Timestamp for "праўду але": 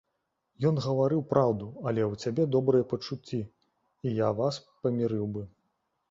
1.33-2.01